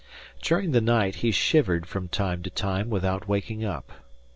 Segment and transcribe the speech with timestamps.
[0.41, 3.91] During the night he shivered from time to time without waking up.